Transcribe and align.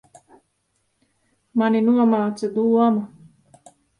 Mani 1.63 1.83
nomāca 1.89 2.51
doma. 2.57 3.05